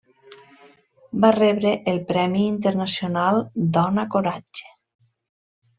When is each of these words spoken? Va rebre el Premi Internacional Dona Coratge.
Va 1.25 1.29
rebre 1.35 1.73
el 1.93 2.01
Premi 2.13 2.41
Internacional 2.53 3.41
Dona 3.79 4.11
Coratge. 4.17 4.77